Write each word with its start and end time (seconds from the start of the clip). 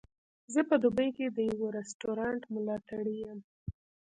زه 0.53 0.61
په 0.69 0.75
دوبۍ 0.83 1.09
کې 1.17 1.25
د 1.31 1.39
یوه 1.51 1.67
رستورانت 1.79 2.43
ملاتړی 2.55 3.15
یم. 3.25 3.39